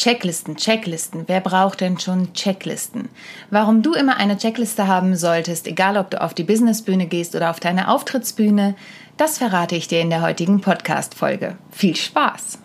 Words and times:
Checklisten, 0.00 0.56
Checklisten. 0.56 1.24
Wer 1.26 1.42
braucht 1.42 1.82
denn 1.82 2.00
schon 2.00 2.32
Checklisten? 2.32 3.10
Warum 3.50 3.82
du 3.82 3.92
immer 3.92 4.16
eine 4.16 4.38
Checkliste 4.38 4.86
haben 4.86 5.14
solltest, 5.14 5.66
egal 5.66 5.98
ob 5.98 6.10
du 6.10 6.22
auf 6.22 6.32
die 6.32 6.42
Businessbühne 6.42 7.06
gehst 7.06 7.36
oder 7.36 7.50
auf 7.50 7.60
deine 7.60 7.88
Auftrittsbühne, 7.88 8.76
das 9.18 9.36
verrate 9.36 9.76
ich 9.76 9.88
dir 9.88 10.00
in 10.00 10.08
der 10.08 10.22
heutigen 10.22 10.62
Podcast-Folge. 10.62 11.58
Viel 11.70 11.96
Spaß! 11.96 12.60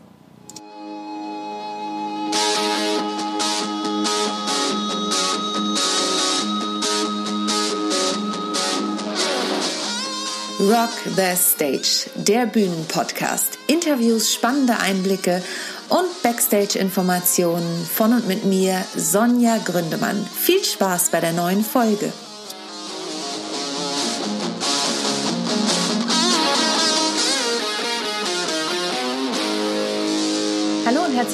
Rock 10.58 10.90
the 11.18 11.36
Stage, 11.36 12.10
der 12.16 12.46
Bühnenpodcast. 12.46 13.60
Interviews, 13.68 14.34
spannende 14.34 14.80
Einblicke 14.80 15.44
und 15.90 16.24
Backstage-Informationen 16.24 17.86
von 17.86 18.14
und 18.14 18.28
mit 18.28 18.46
mir, 18.46 18.84
Sonja 18.96 19.58
Gründemann. 19.58 20.26
Viel 20.26 20.64
Spaß 20.64 21.10
bei 21.10 21.20
der 21.20 21.34
neuen 21.34 21.64
Folge. 21.64 22.12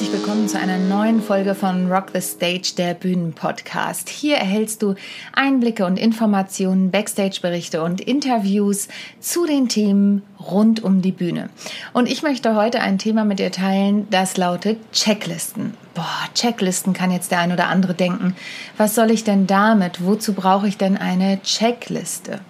Herzlich 0.02 0.20
willkommen 0.20 0.48
zu 0.48 0.58
einer 0.58 0.78
neuen 0.78 1.22
Folge 1.22 1.54
von 1.54 1.88
Rock 1.88 2.06
the 2.12 2.20
Stage, 2.20 2.72
der 2.76 2.94
Bühnenpodcast. 2.94 4.08
Hier 4.08 4.34
erhältst 4.34 4.82
du 4.82 4.96
Einblicke 5.32 5.86
und 5.86 5.96
Informationen, 5.96 6.90
Backstage-Berichte 6.90 7.80
und 7.84 8.00
Interviews 8.00 8.88
zu 9.20 9.46
den 9.46 9.68
Themen 9.68 10.22
rund 10.40 10.82
um 10.82 11.02
die 11.02 11.12
Bühne. 11.12 11.50
Und 11.92 12.10
ich 12.10 12.24
möchte 12.24 12.56
heute 12.56 12.80
ein 12.80 12.98
Thema 12.98 13.24
mit 13.24 13.38
dir 13.38 13.52
teilen, 13.52 14.08
das 14.10 14.36
lautet 14.36 14.78
Checklisten. 14.90 15.74
Boah, 15.94 16.28
Checklisten 16.34 16.94
kann 16.94 17.12
jetzt 17.12 17.30
der 17.30 17.38
ein 17.38 17.52
oder 17.52 17.68
andere 17.68 17.94
denken. 17.94 18.34
Was 18.76 18.96
soll 18.96 19.12
ich 19.12 19.22
denn 19.22 19.46
damit? 19.46 20.04
Wozu 20.04 20.32
brauche 20.32 20.66
ich 20.66 20.78
denn 20.78 20.96
eine 20.96 21.40
Checkliste? 21.42 22.40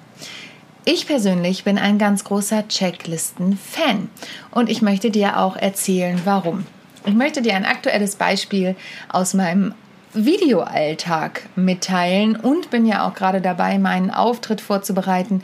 Ich 0.86 1.06
persönlich 1.06 1.64
bin 1.64 1.76
ein 1.76 1.98
ganz 1.98 2.24
großer 2.24 2.66
Checklisten-Fan 2.66 4.08
und 4.52 4.70
ich 4.70 4.80
möchte 4.80 5.10
dir 5.10 5.38
auch 5.38 5.56
erzählen, 5.56 6.18
warum. 6.24 6.64
Ich 7.04 7.14
möchte 7.14 7.42
dir 7.42 7.54
ein 7.54 7.64
aktuelles 7.64 8.16
Beispiel 8.16 8.76
aus 9.08 9.34
meinem 9.34 9.74
Videoalltag 10.14 11.48
mitteilen 11.56 12.36
und 12.36 12.70
bin 12.70 12.86
ja 12.86 13.06
auch 13.06 13.14
gerade 13.14 13.40
dabei, 13.40 13.78
meinen 13.78 14.10
Auftritt 14.10 14.60
vorzubereiten. 14.60 15.42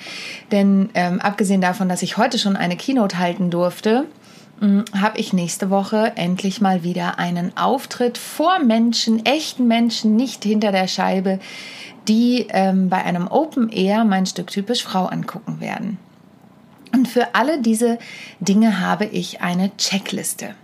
Denn 0.52 0.90
ähm, 0.94 1.20
abgesehen 1.20 1.60
davon, 1.60 1.88
dass 1.88 2.02
ich 2.02 2.16
heute 2.16 2.38
schon 2.38 2.56
eine 2.56 2.76
Keynote 2.76 3.18
halten 3.18 3.50
durfte, 3.50 4.04
hm, 4.60 4.84
habe 5.00 5.18
ich 5.18 5.32
nächste 5.32 5.70
Woche 5.70 6.12
endlich 6.16 6.60
mal 6.60 6.82
wieder 6.82 7.18
einen 7.18 7.56
Auftritt 7.56 8.18
vor 8.18 8.58
Menschen, 8.60 9.24
echten 9.24 9.66
Menschen, 9.66 10.16
nicht 10.16 10.44
hinter 10.44 10.70
der 10.70 10.86
Scheibe, 10.86 11.40
die 12.06 12.46
ähm, 12.50 12.88
bei 12.88 13.02
einem 13.04 13.26
Open 13.26 13.68
Air 13.70 14.04
mein 14.04 14.26
Stück 14.26 14.48
typisch 14.48 14.84
Frau 14.84 15.06
angucken 15.06 15.60
werden. 15.60 15.98
Und 16.92 17.08
für 17.08 17.34
alle 17.34 17.60
diese 17.60 17.98
Dinge 18.40 18.80
habe 18.80 19.06
ich 19.06 19.40
eine 19.40 19.76
Checkliste. 19.76 20.54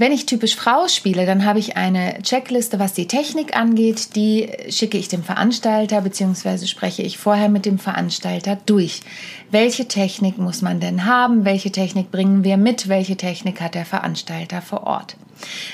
Wenn 0.00 0.12
ich 0.12 0.24
typisch 0.24 0.56
Frau 0.56 0.88
spiele, 0.88 1.26
dann 1.26 1.44
habe 1.44 1.58
ich 1.58 1.76
eine 1.76 2.22
Checkliste, 2.22 2.78
was 2.78 2.94
die 2.94 3.06
Technik 3.06 3.54
angeht. 3.54 4.16
Die 4.16 4.48
schicke 4.70 4.96
ich 4.96 5.08
dem 5.08 5.22
Veranstalter 5.22 6.00
bzw. 6.00 6.64
spreche 6.64 7.02
ich 7.02 7.18
vorher 7.18 7.50
mit 7.50 7.66
dem 7.66 7.78
Veranstalter 7.78 8.56
durch. 8.64 9.02
Welche 9.50 9.88
Technik 9.88 10.38
muss 10.38 10.62
man 10.62 10.80
denn 10.80 11.04
haben? 11.04 11.44
Welche 11.44 11.70
Technik 11.70 12.10
bringen 12.10 12.44
wir 12.44 12.56
mit? 12.56 12.88
Welche 12.88 13.18
Technik 13.18 13.60
hat 13.60 13.74
der 13.74 13.84
Veranstalter 13.84 14.62
vor 14.62 14.84
Ort? 14.84 15.18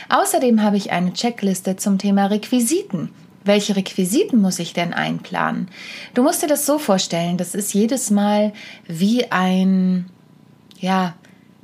Außerdem 0.09 0.61
habe 0.61 0.77
ich 0.77 0.91
eine 0.91 1.13
Checkliste 1.13 1.77
zum 1.77 1.99
Thema 1.99 2.27
Requisiten. 2.27 3.11
Welche 3.45 3.77
Requisiten 3.77 4.41
muss 4.41 4.59
ich 4.59 4.73
denn 4.73 4.93
einplanen? 4.93 5.69
Du 6.15 6.25
musst 6.25 6.43
dir 6.43 6.49
das 6.49 6.67
so 6.67 6.81
vorstellen, 6.81 7.37
das 7.37 7.55
ist 7.55 7.73
jedes 7.75 8.11
Mal 8.11 8.53
wie 8.89 9.31
ein, 9.31 10.07
ja, 10.81 11.15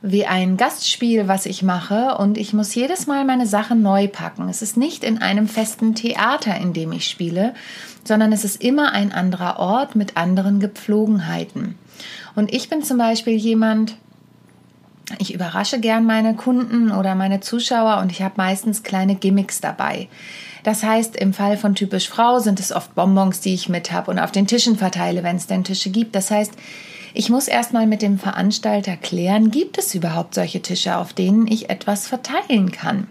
wie 0.03 0.27
ein 0.27 0.57
Gastspiel, 0.57 1.29
was 1.29 1.47
ich 1.47 1.63
mache 1.63 2.17
und 2.19 2.37
ich 2.37 2.53
muss 2.53 2.75
jedes 2.75 3.07
Mal 3.07 3.25
meine 3.25 3.47
Sachen 3.47 3.83
neu 3.83 4.09
packen. 4.09 4.49
Es 4.49 4.61
ist 4.61 4.77
nicht 4.77 5.05
in 5.05 5.19
einem 5.23 5.47
festen 5.47 5.95
Theater, 5.95 6.57
in 6.57 6.73
dem 6.73 6.91
ich 6.91 7.07
spiele, 7.07 7.55
sondern 8.05 8.33
es 8.33 8.45
ist 8.45 8.63
immer 8.63 8.93
ein 8.93 9.13
anderer 9.13 9.61
Ort 9.61 9.95
mit 9.95 10.17
anderen 10.17 10.59
Gepflogenheiten. 10.59 11.77
Und 12.35 12.53
ich 12.53 12.69
bin 12.69 12.83
zum 12.83 12.99
Beispiel 12.99 13.35
jemand, 13.35 13.97
ich 15.19 15.33
überrasche 15.35 15.79
gern 15.79 16.05
meine 16.05 16.35
Kunden 16.35 16.91
oder 16.91 17.15
meine 17.15 17.41
Zuschauer 17.41 17.99
und 17.99 18.11
ich 18.11 18.23
habe 18.23 18.35
meistens 18.37 18.83
kleine 18.83 19.15
Gimmicks 19.15 19.61
dabei. 19.61 20.09
Das 20.65 20.83
heißt, 20.83 21.17
im 21.17 21.33
Fall 21.33 21.57
von 21.57 21.75
typisch 21.75 22.09
Frau 22.09 22.41
sind 22.41 22.59
es 22.59 22.73
oft 22.73 22.95
Bonbons, 22.95 23.41
die 23.41 23.55
ich 23.55 23.69
mit 23.69 23.93
habe 23.93 24.11
und 24.11 24.19
auf 24.19 24.33
den 24.33 24.47
Tischen 24.49 24.77
verteile, 24.77 25.23
wenn 25.23 25.37
es 25.37 25.47
denn 25.47 25.65
Tische 25.65 25.91
gibt. 25.91 26.15
Das 26.15 26.31
heißt, 26.31 26.53
ich 27.15 27.31
muss 27.31 27.49
erstmal 27.49 27.87
mit 27.87 28.03
dem 28.03 28.19
Veranstalter 28.19 28.97
klären, 28.97 29.51
gibt 29.51 29.79
es 29.79 29.95
überhaupt 29.95 30.35
solche 30.35 30.63
Tische, 30.63 30.97
auf 30.97 31.13
denen 31.13 31.47
ich 31.47 31.71
etwas 31.71 32.07
verteilen 32.07 32.73
kann. 32.73 33.07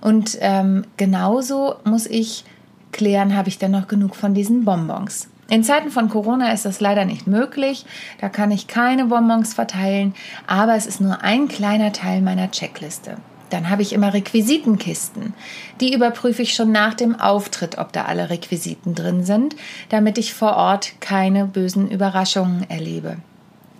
Und 0.00 0.36
ähm, 0.40 0.84
genauso 0.96 1.76
muss 1.84 2.06
ich 2.06 2.44
klären, 2.92 3.36
habe 3.36 3.48
ich 3.48 3.58
denn 3.58 3.70
noch 3.70 3.88
genug 3.88 4.14
von 4.16 4.34
diesen 4.34 4.64
Bonbons. 4.64 5.28
In 5.48 5.62
Zeiten 5.62 5.90
von 5.90 6.08
Corona 6.08 6.52
ist 6.52 6.64
das 6.64 6.80
leider 6.80 7.04
nicht 7.04 7.26
möglich. 7.26 7.84
Da 8.20 8.28
kann 8.28 8.50
ich 8.50 8.66
keine 8.66 9.06
Bonbons 9.06 9.54
verteilen, 9.54 10.14
aber 10.46 10.74
es 10.74 10.86
ist 10.86 11.00
nur 11.00 11.22
ein 11.22 11.48
kleiner 11.48 11.92
Teil 11.92 12.22
meiner 12.22 12.50
Checkliste. 12.50 13.16
Dann 13.54 13.70
habe 13.70 13.82
ich 13.82 13.92
immer 13.92 14.12
Requisitenkisten. 14.12 15.32
Die 15.80 15.94
überprüfe 15.94 16.42
ich 16.42 16.54
schon 16.54 16.72
nach 16.72 16.92
dem 16.92 17.20
Auftritt, 17.20 17.78
ob 17.78 17.92
da 17.92 18.06
alle 18.06 18.28
Requisiten 18.28 18.96
drin 18.96 19.22
sind, 19.24 19.54
damit 19.90 20.18
ich 20.18 20.34
vor 20.34 20.56
Ort 20.56 20.94
keine 20.98 21.46
bösen 21.46 21.88
Überraschungen 21.88 22.68
erlebe. 22.68 23.18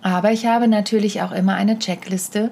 Aber 0.01 0.31
ich 0.31 0.45
habe 0.45 0.69
natürlich 0.69 1.21
auch 1.23 1.33
immer 1.33 1.55
eine 1.55 1.77
Checkliste, 1.77 2.51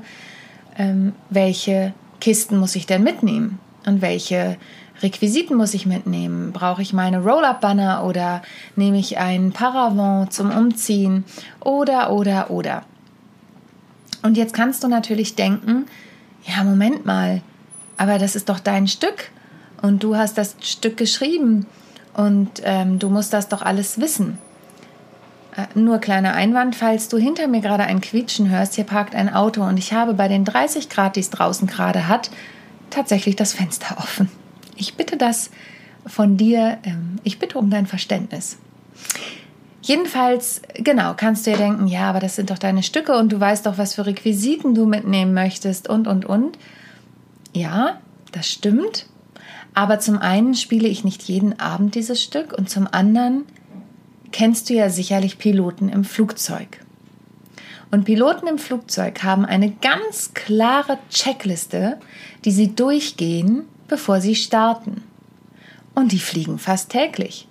ähm, 0.78 1.13
welche 1.29 1.94
Kisten 2.19 2.57
muss 2.57 2.75
ich 2.75 2.88
denn 2.88 3.03
mitnehmen 3.03 3.57
und 3.85 4.01
welche 4.01 4.57
Requisiten 5.01 5.55
muss 5.55 5.73
ich 5.73 5.85
mitnehmen? 5.85 6.51
Brauche 6.51 6.81
ich 6.81 6.91
meine 6.91 7.23
Roll-Up-Banner 7.23 8.03
oder 8.03 8.41
nehme 8.75 9.00
ich 9.00 9.17
einen 9.17 9.53
Paravent 9.53 10.34
zum 10.34 10.51
Umziehen? 10.51 11.23
Oder, 11.61 12.11
oder, 12.11 12.51
oder. 12.51 12.84
Und 14.23 14.35
jetzt 14.35 14.53
kannst 14.53 14.84
du 14.84 14.90
natürlich 14.90 15.35
denken, 15.35 15.85
ja, 16.46 16.64
Moment 16.64 17.06
mal, 17.06 17.42
aber 17.98 18.18
das 18.18 18.36
ist 18.36 18.50
doch 18.50 18.59
dein 18.59 18.88
Stück 18.88 19.31
und 19.81 20.04
du 20.04 20.16
hast 20.16 20.38
das 20.38 20.56
Stück 20.62 20.98
geschrieben 20.98 21.66
und 22.14 22.62
ähm, 22.64 23.00
du 23.00 23.09
musst 23.09 23.34
das 23.34 23.50
doch 23.50 23.62
alles 23.62 24.00
wissen. 24.00 24.38
Äh, 25.56 25.68
nur 25.78 26.00
kleiner 26.00 26.34
Einwand, 26.34 26.76
falls 26.76 27.09
du 27.09 27.18
hinter 27.18 27.48
mir 27.48 27.62
gerade 27.62 27.84
ein 27.84 28.02
Quietschen 28.02 28.50
hörst, 28.50 28.76
hier 28.76 28.84
parkt 28.86 29.16
ein 29.16 29.34
Auto 29.34 29.64
und 29.64 29.78
ich 29.78 29.94
habe 29.94 30.14
bei 30.14 30.28
den 30.28 30.46
30 30.46 30.90
Grad, 30.90 31.16
die 31.16 31.22
es 31.22 31.30
draußen 31.30 31.68
gerade 31.68 32.08
hat, 32.08 32.32
tatsächlich 32.90 33.36
das 33.36 33.53
Fenster 33.53 33.98
offen. 33.98 34.30
Ich 34.76 34.96
bitte 34.96 35.18
das 35.18 35.52
von 36.06 36.38
dir, 36.38 36.80
ähm, 36.84 37.20
ich 37.24 37.40
bitte 37.40 37.58
um 37.58 37.70
dein 37.70 37.88
Verständnis. 37.88 38.58
Jedenfalls, 39.84 40.62
genau, 40.76 41.14
kannst 41.14 41.46
du 41.46 41.52
dir 41.52 41.58
denken, 41.58 41.88
ja, 41.88 42.10
aber 42.10 42.22
das 42.22 42.38
sind 42.38 42.50
doch 42.50 42.58
deine 42.58 42.84
Stücke 42.84 43.18
und 43.18 43.34
du 43.34 43.40
weißt 43.40 43.66
doch, 43.66 43.78
was 43.78 43.96
für 43.96 44.06
Requisiten 44.06 44.74
du 44.74 44.86
mitnehmen 44.86 45.34
möchtest 45.34 45.90
und, 45.90 46.08
und, 46.08 46.26
und. 46.26 46.58
Ja, 47.54 48.00
das 48.32 48.48
stimmt. 48.48 49.08
Aber 49.74 50.00
zum 50.00 50.20
einen 50.20 50.56
spiele 50.56 50.88
ich 50.88 51.04
nicht 51.04 51.24
jeden 51.24 51.60
Abend 51.60 51.96
dieses 51.96 52.24
Stück 52.24 52.54
und 52.54 52.70
zum 52.70 52.88
anderen 52.90 53.44
kennst 54.32 54.70
du 54.70 54.74
ja 54.74 54.90
sicherlich 54.90 55.38
Piloten 55.38 55.90
im 55.90 56.06
Flugzeug. 56.06 56.80
Und 57.92 58.06
Piloten 58.06 58.48
im 58.48 58.60
Flugzeug 58.60 59.22
haben 59.22 59.46
eine 59.46 59.70
ganz 59.70 60.34
klare 60.34 60.98
Checkliste, 61.10 62.00
die 62.46 62.52
sie 62.52 62.74
durchgehen, 62.74 63.64
bevor 63.90 64.22
sie 64.22 64.36
starten. 64.36 65.03
Und 65.94 66.14
die 66.14 66.20
fliegen 66.20 66.58
fast 66.58 66.90
täglich. 66.90 67.50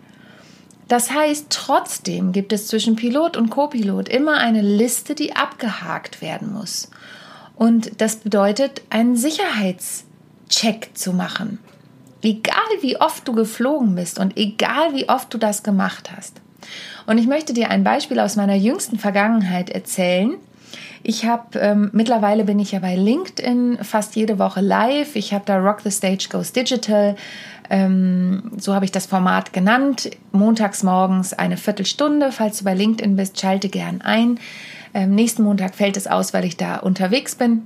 Das 0.93 1.11
heißt, 1.11 1.47
trotzdem 1.49 2.33
gibt 2.33 2.53
es 2.53 2.67
zwischen 2.67 2.97
Pilot 2.97 3.39
und 3.39 3.49
Copilot 3.49 4.11
immer 4.11 4.37
eine 4.37 4.61
Liste, 4.61 5.15
die 5.15 5.35
abgehakt 5.35 6.21
werden 6.21 6.53
muss. 6.53 6.91
Und 7.57 8.03
das 8.03 8.17
bedeutet, 8.17 8.83
einen 8.91 9.17
Sicherheitscheck 9.17 10.91
zu 10.93 11.15
machen. 11.15 11.61
Egal 12.21 12.57
wie 12.83 13.01
oft 13.01 13.27
du 13.27 13.33
geflogen 13.33 13.95
bist 13.95 14.19
und 14.19 14.37
egal 14.37 14.93
wie 14.93 15.09
oft 15.09 15.33
du 15.33 15.39
das 15.39 15.63
gemacht 15.63 16.11
hast. 16.15 16.43
Und 17.07 17.17
ich 17.17 17.27
möchte 17.27 17.55
dir 17.55 17.71
ein 17.71 17.85
Beispiel 17.85 18.21
aus 18.21 18.37
meiner 18.37 18.57
jüngsten 18.57 18.99
Vergangenheit 18.99 19.71
erzählen. 19.71 20.35
Ich 21.05 21.25
habe 21.25 21.59
ähm, 21.59 21.91
mittlerweile 21.93 22.45
bin 22.45 22.59
ich 22.59 22.73
ja 22.73 22.79
bei 22.79 22.95
LinkedIn 22.95 23.79
fast 23.83 24.15
jede 24.15 24.39
Woche 24.39 24.61
live. 24.61 25.17
Ich 25.17 25.35
habe 25.35 25.45
da 25.45 25.59
Rock 25.59 25.81
the 25.83 25.91
Stage 25.91 26.29
Goes 26.31 26.53
Digital. 26.53 27.17
Ähm, 27.71 28.53
so 28.59 28.75
habe 28.75 28.85
ich 28.85 28.93
das 28.93 29.07
Format 29.07 29.53
genannt. 29.53 30.11
Montags 30.31 30.83
morgens 30.83 31.33
eine 31.33 31.57
Viertelstunde. 31.57 32.31
Falls 32.31 32.59
du 32.59 32.65
bei 32.65 32.75
LinkedIn 32.75 33.17
bist, 33.17 33.41
schalte 33.41 33.69
gern 33.69 34.01
ein. 34.03 34.39
Ähm, 34.95 35.15
nächsten 35.15 35.43
Montag 35.43 35.75
fällt 35.75 35.97
es 35.97 36.07
aus, 36.07 36.35
weil 36.35 36.45
ich 36.45 36.57
da 36.57 36.77
unterwegs 36.77 37.35
bin. 37.35 37.63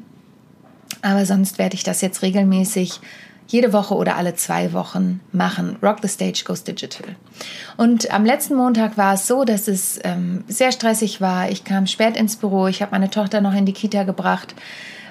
Aber 1.02 1.26
sonst 1.26 1.58
werde 1.58 1.74
ich 1.74 1.82
das 1.82 2.00
jetzt 2.00 2.22
regelmäßig 2.22 3.00
jede 3.46 3.72
Woche 3.72 3.94
oder 3.94 4.16
alle 4.16 4.34
zwei 4.34 4.72
Wochen 4.72 5.20
machen. 5.32 5.76
Rock 5.82 5.98
the 6.02 6.08
Stage 6.08 6.42
Goes 6.44 6.64
Digital. 6.64 7.14
Und 7.76 8.12
am 8.12 8.24
letzten 8.24 8.56
Montag 8.56 8.96
war 8.96 9.14
es 9.14 9.26
so, 9.26 9.44
dass 9.44 9.68
es 9.68 10.00
ähm, 10.04 10.44
sehr 10.48 10.72
stressig 10.72 11.20
war. 11.20 11.50
Ich 11.50 11.64
kam 11.64 11.86
spät 11.86 12.16
ins 12.16 12.36
Büro, 12.36 12.66
ich 12.66 12.82
habe 12.82 12.92
meine 12.92 13.10
Tochter 13.10 13.40
noch 13.40 13.54
in 13.54 13.66
die 13.66 13.72
Kita 13.72 14.02
gebracht. 14.02 14.54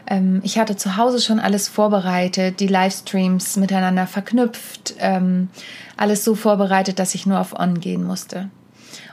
Ähm, 0.08 0.42
ich 0.44 0.58
hatte 0.58 0.76
zu 0.76 0.98
Hause 0.98 1.22
schon 1.22 1.40
alles 1.40 1.68
vorbereitet, 1.68 2.60
die 2.60 2.68
Livestreams 2.68 3.58
miteinander 3.58 4.08
verknüpft, 4.08 4.96
ähm, 5.00 5.50
alles 5.98 6.24
so 6.24 6.36
vorbereitet, 6.36 7.00
dass 7.00 7.16
ich 7.16 7.26
nur 7.26 7.40
auf 7.40 7.58
On 7.58 7.80
gehen 7.80 8.04
musste. 8.04 8.50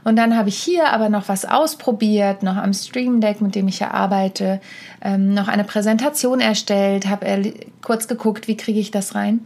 Und 0.04 0.16
dann 0.16 0.36
habe 0.36 0.48
ich 0.48 0.56
hier 0.56 0.88
aber 0.88 1.08
noch 1.08 1.28
was 1.28 1.44
ausprobiert, 1.44 2.42
noch 2.42 2.56
am 2.56 2.72
Stream 2.72 3.20
Deck, 3.20 3.40
mit 3.40 3.54
dem 3.54 3.68
ich 3.68 3.80
ja 3.80 3.90
arbeite, 3.90 4.60
ähm, 5.00 5.34
noch 5.34 5.48
eine 5.48 5.64
Präsentation 5.64 6.40
erstellt, 6.40 7.08
habe 7.08 7.52
kurz 7.82 8.08
geguckt, 8.08 8.48
wie 8.48 8.56
kriege 8.56 8.80
ich 8.80 8.90
das 8.90 9.14
rein. 9.14 9.40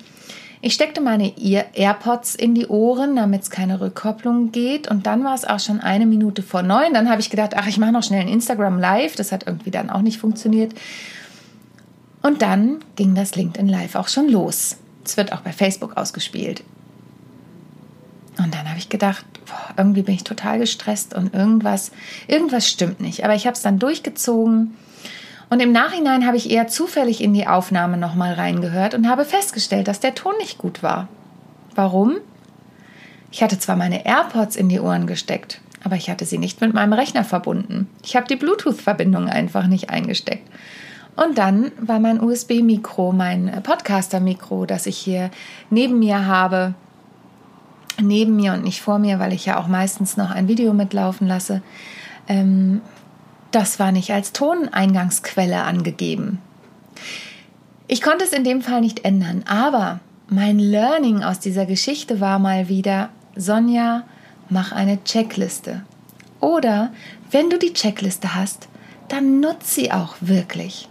Ich 0.62 0.74
steckte 0.74 1.00
meine 1.00 1.32
AirPods 1.38 2.34
in 2.34 2.54
die 2.54 2.66
Ohren, 2.66 3.14
damit 3.14 3.42
es 3.42 3.50
keine 3.50 3.80
Rückkopplung 3.80 4.52
geht. 4.52 4.90
Und 4.90 5.06
dann 5.06 5.22
war 5.22 5.34
es 5.34 5.44
auch 5.44 5.60
schon 5.60 5.80
eine 5.80 6.06
Minute 6.06 6.42
vor 6.42 6.62
neun. 6.62 6.94
Dann 6.94 7.10
habe 7.10 7.20
ich 7.20 7.30
gedacht, 7.30 7.52
ach, 7.54 7.66
ich 7.66 7.78
mache 7.78 7.92
noch 7.92 8.02
schnell 8.02 8.22
ein 8.22 8.28
Instagram 8.28 8.78
Live. 8.78 9.16
Das 9.16 9.32
hat 9.32 9.46
irgendwie 9.46 9.70
dann 9.70 9.90
auch 9.90 10.02
nicht 10.02 10.18
funktioniert. 10.18 10.74
Und 12.22 12.42
dann 12.42 12.78
ging 12.96 13.14
das 13.14 13.36
LinkedIn 13.36 13.68
Live 13.68 13.94
auch 13.94 14.08
schon 14.08 14.28
los. 14.28 14.78
Es 15.04 15.16
wird 15.16 15.32
auch 15.32 15.42
bei 15.42 15.52
Facebook 15.52 15.96
ausgespielt. 15.96 16.64
Und 18.46 18.54
dann 18.54 18.68
habe 18.68 18.78
ich 18.78 18.88
gedacht, 18.88 19.24
boah, 19.44 19.74
irgendwie 19.76 20.02
bin 20.02 20.14
ich 20.14 20.22
total 20.22 20.60
gestresst 20.60 21.14
und 21.14 21.34
irgendwas, 21.34 21.90
irgendwas 22.28 22.68
stimmt 22.68 23.00
nicht. 23.00 23.24
Aber 23.24 23.34
ich 23.34 23.44
habe 23.44 23.56
es 23.56 23.62
dann 23.62 23.80
durchgezogen. 23.80 24.76
Und 25.50 25.58
im 25.58 25.72
Nachhinein 25.72 26.24
habe 26.24 26.36
ich 26.36 26.48
eher 26.48 26.68
zufällig 26.68 27.20
in 27.20 27.34
die 27.34 27.48
Aufnahme 27.48 27.96
nochmal 27.96 28.34
reingehört 28.34 28.94
und 28.94 29.08
habe 29.08 29.24
festgestellt, 29.24 29.88
dass 29.88 29.98
der 29.98 30.14
Ton 30.14 30.34
nicht 30.38 30.58
gut 30.58 30.84
war. 30.84 31.08
Warum? 31.74 32.18
Ich 33.32 33.42
hatte 33.42 33.58
zwar 33.58 33.74
meine 33.74 34.06
AirPods 34.06 34.54
in 34.54 34.68
die 34.68 34.78
Ohren 34.78 35.08
gesteckt, 35.08 35.60
aber 35.82 35.96
ich 35.96 36.08
hatte 36.08 36.24
sie 36.24 36.38
nicht 36.38 36.60
mit 36.60 36.72
meinem 36.72 36.92
Rechner 36.92 37.24
verbunden. 37.24 37.88
Ich 38.04 38.14
habe 38.14 38.28
die 38.28 38.36
Bluetooth-Verbindung 38.36 39.28
einfach 39.28 39.66
nicht 39.66 39.90
eingesteckt. 39.90 40.48
Und 41.16 41.36
dann 41.36 41.72
war 41.80 41.98
mein 41.98 42.22
USB-Mikro, 42.22 43.10
mein 43.10 43.60
Podcaster-Mikro, 43.64 44.66
das 44.66 44.86
ich 44.86 44.98
hier 44.98 45.32
neben 45.68 45.98
mir 45.98 46.26
habe, 46.26 46.74
neben 48.00 48.36
mir 48.36 48.52
und 48.52 48.64
nicht 48.64 48.80
vor 48.80 48.98
mir, 48.98 49.18
weil 49.18 49.32
ich 49.32 49.46
ja 49.46 49.58
auch 49.58 49.66
meistens 49.66 50.16
noch 50.16 50.30
ein 50.30 50.48
Video 50.48 50.72
mitlaufen 50.72 51.26
lasse, 51.26 51.62
ähm, 52.28 52.80
das 53.50 53.78
war 53.78 53.92
nicht 53.92 54.12
als 54.12 54.32
Toneingangsquelle 54.32 55.62
angegeben. 55.62 56.40
Ich 57.88 58.02
konnte 58.02 58.24
es 58.24 58.32
in 58.32 58.44
dem 58.44 58.62
Fall 58.62 58.80
nicht 58.80 59.04
ändern, 59.04 59.44
aber 59.46 60.00
mein 60.28 60.58
Learning 60.58 61.22
aus 61.22 61.38
dieser 61.38 61.66
Geschichte 61.66 62.20
war 62.20 62.38
mal 62.38 62.68
wieder, 62.68 63.10
Sonja, 63.36 64.02
mach 64.48 64.72
eine 64.72 65.02
Checkliste. 65.04 65.82
Oder 66.40 66.92
wenn 67.30 67.48
du 67.48 67.58
die 67.58 67.72
Checkliste 67.72 68.34
hast, 68.34 68.68
dann 69.08 69.40
nutze 69.40 69.74
sie 69.74 69.92
auch 69.92 70.16
wirklich. 70.20 70.88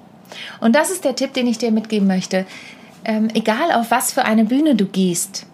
Und 0.61 0.75
das 0.75 0.89
ist 0.89 1.03
der 1.03 1.15
Tipp, 1.15 1.33
den 1.33 1.47
ich 1.47 1.57
dir 1.57 1.71
mitgeben 1.71 2.07
möchte. 2.07 2.45
Ähm, 3.03 3.27
egal 3.33 3.71
auf 3.73 3.91
was 3.91 4.11
für 4.11 4.23
eine 4.23 4.45
Bühne 4.45 4.75
du 4.75 4.85
gehst, 4.85 5.45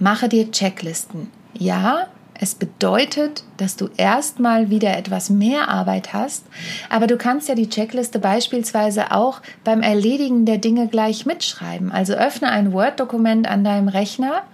mache 0.00 0.28
dir 0.28 0.50
Checklisten. 0.50 1.30
Ja, 1.54 2.06
es 2.42 2.54
bedeutet, 2.54 3.44
dass 3.58 3.76
du 3.76 3.90
erstmal 3.98 4.70
wieder 4.70 4.96
etwas 4.96 5.28
mehr 5.28 5.68
Arbeit 5.68 6.14
hast, 6.14 6.46
aber 6.88 7.06
du 7.06 7.18
kannst 7.18 7.50
ja 7.50 7.54
die 7.54 7.68
Checkliste 7.68 8.18
beispielsweise 8.18 9.12
auch 9.12 9.42
beim 9.62 9.82
Erledigen 9.82 10.46
der 10.46 10.56
Dinge 10.56 10.88
gleich 10.88 11.26
mitschreiben. 11.26 11.92
Also 11.92 12.14
öffne 12.14 12.48
ein 12.48 12.72
Word-Dokument 12.72 13.46
an 13.46 13.62
deinem 13.62 13.88
Rechner 13.88 14.44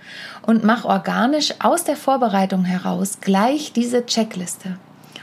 und 0.42 0.64
mach 0.64 0.84
organisch 0.84 1.54
aus 1.60 1.84
der 1.84 1.94
Vorbereitung 1.94 2.64
heraus 2.64 3.18
gleich 3.20 3.72
diese 3.72 4.04
Checkliste. 4.04 4.78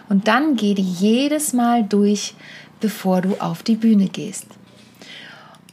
Und 0.07 0.29
dann 0.29 0.55
geh 0.55 0.73
die 0.73 0.83
jedes 0.83 1.51
Mal 1.51 1.83
durch, 1.83 2.33
bevor 2.79 3.21
du 3.21 3.35
auf 3.41 3.63
die 3.63 3.75
Bühne 3.75 4.07
gehst. 4.07 4.47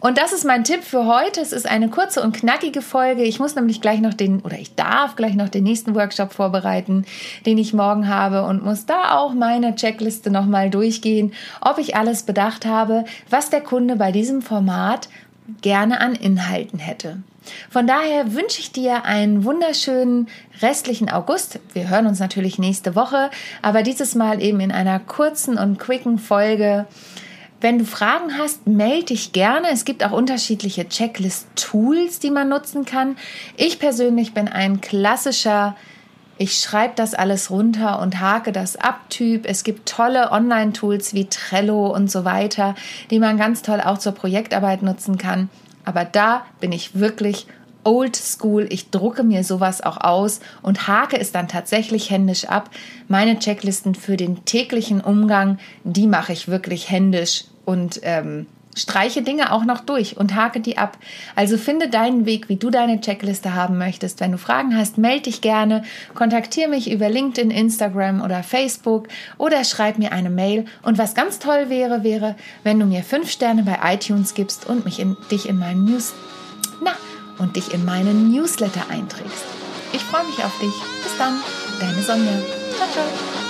Und 0.00 0.16
das 0.16 0.32
ist 0.32 0.44
mein 0.44 0.64
Tipp 0.64 0.82
für 0.82 1.04
heute. 1.04 1.42
Es 1.42 1.52
ist 1.52 1.68
eine 1.68 1.90
kurze 1.90 2.22
und 2.22 2.34
knackige 2.34 2.80
Folge. 2.80 3.22
Ich 3.22 3.38
muss 3.38 3.54
nämlich 3.54 3.82
gleich 3.82 4.00
noch 4.00 4.14
den, 4.14 4.40
oder 4.40 4.58
ich 4.58 4.74
darf 4.74 5.14
gleich 5.14 5.34
noch 5.34 5.50
den 5.50 5.64
nächsten 5.64 5.94
Workshop 5.94 6.32
vorbereiten, 6.32 7.04
den 7.44 7.58
ich 7.58 7.74
morgen 7.74 8.08
habe 8.08 8.44
und 8.44 8.64
muss 8.64 8.86
da 8.86 9.18
auch 9.18 9.34
meine 9.34 9.74
Checkliste 9.74 10.30
nochmal 10.30 10.70
durchgehen, 10.70 11.34
ob 11.60 11.78
ich 11.78 11.96
alles 11.96 12.22
bedacht 12.22 12.64
habe, 12.64 13.04
was 13.28 13.50
der 13.50 13.60
Kunde 13.60 13.96
bei 13.96 14.10
diesem 14.10 14.40
Format 14.40 15.10
gerne 15.60 16.00
an 16.00 16.14
Inhalten 16.14 16.78
hätte. 16.78 17.18
Von 17.68 17.86
daher 17.86 18.34
wünsche 18.34 18.60
ich 18.60 18.72
dir 18.72 19.04
einen 19.04 19.44
wunderschönen 19.44 20.28
restlichen 20.62 21.10
August. 21.10 21.58
Wir 21.74 21.90
hören 21.90 22.06
uns 22.06 22.20
natürlich 22.20 22.58
nächste 22.58 22.94
Woche, 22.94 23.30
aber 23.60 23.82
dieses 23.82 24.14
Mal 24.14 24.42
eben 24.42 24.60
in 24.60 24.72
einer 24.72 24.98
kurzen 24.98 25.58
und 25.58 25.78
quicken 25.78 26.18
Folge 26.18 26.86
wenn 27.60 27.78
du 27.78 27.84
Fragen 27.84 28.38
hast, 28.38 28.66
melde 28.66 29.06
dich 29.06 29.32
gerne. 29.32 29.68
Es 29.70 29.84
gibt 29.84 30.04
auch 30.04 30.12
unterschiedliche 30.12 30.88
Checklist-Tools, 30.88 32.18
die 32.18 32.30
man 32.30 32.48
nutzen 32.48 32.84
kann. 32.84 33.16
Ich 33.56 33.78
persönlich 33.78 34.32
bin 34.32 34.48
ein 34.48 34.80
klassischer 34.80 35.76
ich 36.42 36.58
schreibe 36.58 36.94
das 36.96 37.12
alles 37.12 37.50
runter 37.50 38.00
und 38.00 38.18
hake 38.18 38.50
das 38.50 38.76
ab 38.76 39.10
Typ. 39.10 39.44
Es 39.44 39.62
gibt 39.62 39.86
tolle 39.86 40.32
Online-Tools 40.32 41.12
wie 41.12 41.26
Trello 41.26 41.94
und 41.94 42.10
so 42.10 42.24
weiter, 42.24 42.74
die 43.10 43.18
man 43.18 43.36
ganz 43.36 43.60
toll 43.60 43.82
auch 43.82 43.98
zur 43.98 44.12
Projektarbeit 44.12 44.80
nutzen 44.80 45.18
kann. 45.18 45.50
Aber 45.84 46.06
da 46.06 46.46
bin 46.58 46.72
ich 46.72 46.98
wirklich 46.98 47.46
old 47.84 48.16
school. 48.16 48.66
Ich 48.70 48.88
drucke 48.88 49.22
mir 49.22 49.44
sowas 49.44 49.82
auch 49.82 49.98
aus 49.98 50.40
und 50.62 50.88
hake 50.88 51.20
es 51.20 51.30
dann 51.30 51.46
tatsächlich 51.46 52.08
händisch 52.08 52.46
ab. 52.46 52.70
Meine 53.06 53.38
Checklisten 53.38 53.94
für 53.94 54.16
den 54.16 54.46
täglichen 54.46 55.02
Umgang, 55.02 55.58
die 55.84 56.06
mache 56.06 56.32
ich 56.32 56.48
wirklich 56.48 56.90
händisch 56.90 57.44
und 57.64 58.00
ähm, 58.02 58.46
streiche 58.76 59.22
Dinge 59.22 59.52
auch 59.52 59.64
noch 59.64 59.80
durch 59.80 60.16
und 60.16 60.34
hake 60.34 60.60
die 60.60 60.78
ab. 60.78 60.96
Also 61.34 61.56
finde 61.56 61.88
deinen 61.88 62.26
Weg, 62.26 62.48
wie 62.48 62.56
du 62.56 62.70
deine 62.70 63.00
Checkliste 63.00 63.54
haben 63.54 63.78
möchtest. 63.78 64.20
Wenn 64.20 64.32
du 64.32 64.38
Fragen 64.38 64.76
hast, 64.76 64.98
melde 64.98 65.22
dich 65.22 65.40
gerne, 65.40 65.82
kontaktiere 66.14 66.68
mich 66.68 66.90
über 66.90 67.08
LinkedIn, 67.08 67.50
Instagram 67.50 68.22
oder 68.22 68.42
Facebook 68.42 69.08
oder 69.38 69.64
schreib 69.64 69.98
mir 69.98 70.12
eine 70.12 70.30
Mail. 70.30 70.66
Und 70.82 70.98
was 70.98 71.14
ganz 71.14 71.38
toll 71.38 71.68
wäre, 71.68 72.04
wäre, 72.04 72.36
wenn 72.62 72.78
du 72.78 72.86
mir 72.86 73.02
fünf 73.02 73.30
Sterne 73.30 73.64
bei 73.64 73.78
iTunes 73.94 74.34
gibst 74.34 74.68
und 74.68 74.84
mich 74.84 75.00
in, 75.00 75.16
dich 75.30 75.48
in 75.48 75.58
meinen 75.58 75.84
News, 75.84 76.12
na, 76.82 76.92
und 77.38 77.56
dich 77.56 77.74
in 77.74 77.84
meinen 77.84 78.30
Newsletter 78.30 78.82
einträgst. 78.88 79.44
Ich 79.92 80.02
freue 80.02 80.24
mich 80.24 80.38
auf 80.44 80.56
dich. 80.60 80.72
Bis 81.02 81.16
dann, 81.18 81.34
deine 81.80 82.02
Sonja. 82.02 82.32
Ciao, 82.76 82.88
ciao. 82.92 83.49